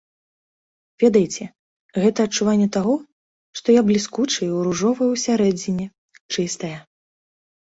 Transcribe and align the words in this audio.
Ведаеце, 1.03 1.43
гэта 2.05 2.19
адчуванне 2.29 2.65
таго, 2.79 2.95
што 3.61 3.67
я 3.75 3.81
бліскучая 3.91 4.49
і 4.51 4.59
ружовая 4.69 5.09
ўсярэдзіне, 5.15 5.85
чыстая. 6.33 6.75